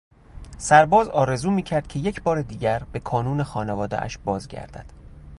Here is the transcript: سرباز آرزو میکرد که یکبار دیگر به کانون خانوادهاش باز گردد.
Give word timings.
سرباز 0.57 1.09
آرزو 1.09 1.51
میکرد 1.51 1.87
که 1.87 1.99
یکبار 1.99 2.41
دیگر 2.41 2.83
به 2.91 2.99
کانون 2.99 3.43
خانوادهاش 3.43 4.17
باز 4.17 4.47
گردد. 4.47 4.85